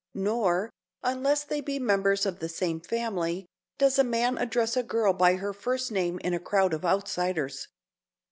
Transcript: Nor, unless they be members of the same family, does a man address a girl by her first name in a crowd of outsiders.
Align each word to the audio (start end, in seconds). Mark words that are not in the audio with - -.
Nor, 0.15 0.71
unless 1.03 1.43
they 1.43 1.61
be 1.61 1.77
members 1.77 2.25
of 2.25 2.39
the 2.39 2.49
same 2.49 2.81
family, 2.81 3.45
does 3.77 3.99
a 3.99 4.03
man 4.03 4.35
address 4.39 4.75
a 4.75 4.81
girl 4.81 5.13
by 5.13 5.35
her 5.35 5.53
first 5.53 5.91
name 5.91 6.17
in 6.23 6.33
a 6.33 6.39
crowd 6.39 6.73
of 6.73 6.83
outsiders. 6.83 7.67